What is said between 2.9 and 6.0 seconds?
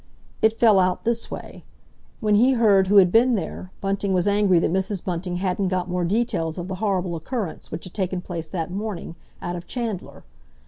had been there, Bunting was angry that Mrs. Bunting hadn't got